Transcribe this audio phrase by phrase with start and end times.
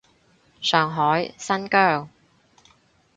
[0.61, 2.09] 上海，新疆